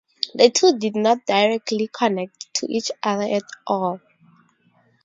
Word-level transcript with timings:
The 0.33 0.49
two 0.49 0.79
did 0.79 0.95
not 0.95 1.27
directly 1.27 1.87
connect 1.87 2.51
to 2.55 2.65
each 2.67 2.89
other 3.03 3.21
at 3.35 3.43
all. 3.67 4.01